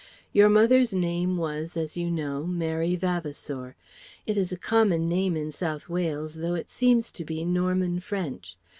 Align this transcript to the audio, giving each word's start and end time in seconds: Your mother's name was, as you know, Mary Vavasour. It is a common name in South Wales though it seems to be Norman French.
Your 0.33 0.49
mother's 0.49 0.93
name 0.93 1.37
was, 1.37 1.77
as 1.77 1.95
you 1.95 2.09
know, 2.09 2.47
Mary 2.47 2.95
Vavasour. 2.95 3.75
It 4.25 4.35
is 4.35 4.51
a 4.51 4.57
common 4.57 5.07
name 5.07 5.37
in 5.37 5.51
South 5.51 5.89
Wales 5.89 6.33
though 6.37 6.55
it 6.55 6.71
seems 6.71 7.11
to 7.11 7.23
be 7.23 7.45
Norman 7.45 7.99
French. 7.99 8.57